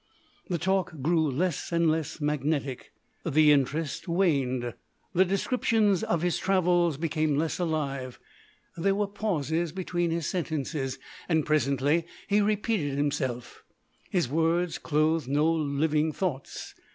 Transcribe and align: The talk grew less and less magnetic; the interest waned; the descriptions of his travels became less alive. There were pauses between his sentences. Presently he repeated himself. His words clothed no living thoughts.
The 0.49 0.57
talk 0.57 0.99
grew 1.03 1.29
less 1.29 1.71
and 1.71 1.87
less 1.91 2.19
magnetic; 2.19 2.91
the 3.23 3.51
interest 3.51 4.07
waned; 4.07 4.73
the 5.13 5.25
descriptions 5.25 6.01
of 6.01 6.23
his 6.23 6.39
travels 6.39 6.97
became 6.97 7.37
less 7.37 7.59
alive. 7.59 8.19
There 8.75 8.95
were 8.95 9.05
pauses 9.05 9.71
between 9.71 10.09
his 10.09 10.25
sentences. 10.25 10.97
Presently 11.45 12.07
he 12.25 12.41
repeated 12.41 12.97
himself. 12.97 13.63
His 14.09 14.27
words 14.27 14.79
clothed 14.79 15.27
no 15.27 15.45
living 15.53 16.11
thoughts. 16.11 16.73